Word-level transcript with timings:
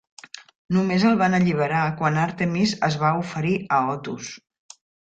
Només 0.77 1.05
el 1.09 1.19
van 1.19 1.39
alliberar 1.39 1.83
quan 2.01 2.19
Àrtemis 2.25 2.75
es 2.91 2.99
va 3.07 3.15
oferir 3.23 3.57
a 3.79 3.83
Otus. 3.97 4.35